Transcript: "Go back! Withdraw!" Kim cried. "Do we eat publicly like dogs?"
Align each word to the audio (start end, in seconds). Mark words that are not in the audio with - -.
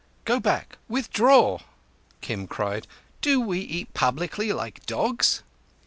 "Go 0.25 0.39
back! 0.39 0.79
Withdraw!" 0.89 1.59
Kim 2.21 2.47
cried. 2.47 2.87
"Do 3.21 3.39
we 3.39 3.59
eat 3.59 3.93
publicly 3.93 4.51
like 4.51 4.83
dogs?" 4.87 5.43